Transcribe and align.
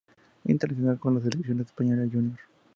Internacional 0.45 0.97
con 0.97 1.13
la 1.13 1.21
selección 1.21 1.59
española 1.61 2.09
Júnior. 2.11 2.39